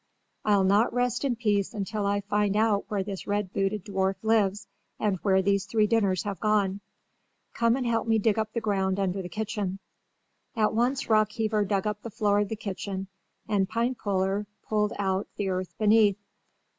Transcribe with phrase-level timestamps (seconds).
[0.43, 4.67] I'll not rest in peace until I find out where this red booted dwarf lives
[4.99, 6.81] and where these three dinners have gone.
[7.53, 9.77] Come and help me dig up the ground under the kitchen."
[10.55, 13.09] At once Rockheaver dug up the floor of the kitchen
[13.47, 16.17] and Pinepuller pulled out the earth beneath.